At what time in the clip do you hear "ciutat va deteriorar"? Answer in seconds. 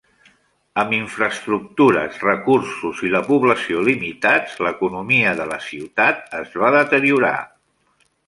5.69-7.37